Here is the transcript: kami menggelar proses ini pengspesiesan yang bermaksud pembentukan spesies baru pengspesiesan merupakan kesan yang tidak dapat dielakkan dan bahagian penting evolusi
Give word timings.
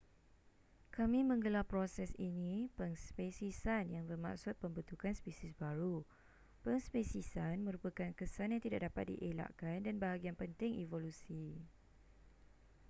kami 0.95 1.19
menggelar 1.31 1.61
proses 1.73 2.09
ini 2.29 2.55
pengspesiesan 2.79 3.83
yang 3.95 4.05
bermaksud 4.11 4.53
pembentukan 4.63 5.13
spesies 5.19 5.53
baru 5.65 5.95
pengspesiesan 6.65 7.55
merupakan 7.67 8.09
kesan 8.19 8.49
yang 8.57 8.63
tidak 8.65 8.81
dapat 8.89 9.03
dielakkan 9.13 9.77
dan 9.85 9.95
bahagian 10.03 10.33
penting 10.41 10.71
evolusi 10.85 11.43